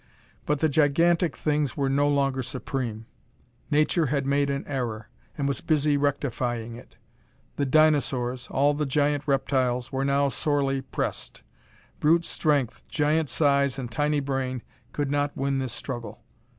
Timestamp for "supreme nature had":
2.41-4.25